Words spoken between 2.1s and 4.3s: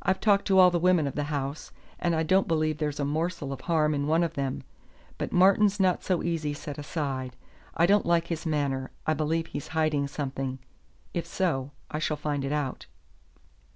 I don't believe there's a morsel of harm in one